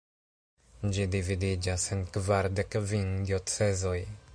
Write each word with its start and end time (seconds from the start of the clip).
Ĝi 0.95 1.05
dividiĝas 1.17 1.87
en 1.97 2.03
kvardek 2.17 2.75
kvin 2.79 3.17
diocezoj. 3.31 3.99